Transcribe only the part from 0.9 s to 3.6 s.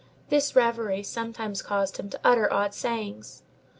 sometimes caused him to utter odd sayings.